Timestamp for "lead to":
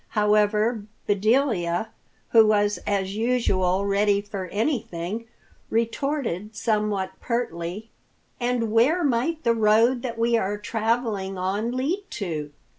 11.77-12.51